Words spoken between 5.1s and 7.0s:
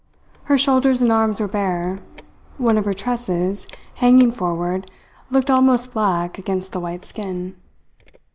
looked almost black against the